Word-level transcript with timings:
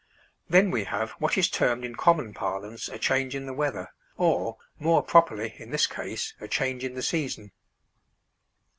Then 0.49 0.71
we 0.71 0.85
have 0.85 1.11
what 1.19 1.37
is 1.37 1.47
termed 1.47 1.85
in 1.85 1.93
common 1.93 2.33
parlance 2.33 2.89
a 2.89 2.97
change 2.97 3.35
in 3.35 3.45
the 3.45 3.53
weather, 3.53 3.89
or, 4.17 4.57
more 4.79 5.03
properly 5.03 5.53
in 5.59 5.69
this 5.69 5.85
case, 5.85 6.33
a 6.41 6.47
change 6.47 6.83
in 6.83 6.95
the 6.95 7.03
season. 7.03 7.51